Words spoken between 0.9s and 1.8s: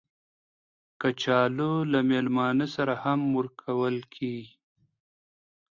کچالو